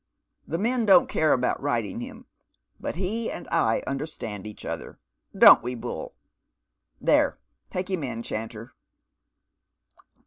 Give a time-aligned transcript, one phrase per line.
[0.47, 2.25] The men don't care about riding him,
[2.79, 4.97] but he and I understand each other,—
[5.45, 6.15] don't we, Bull?
[6.99, 7.37] There,
[7.69, 8.73] take bim in, Chanter."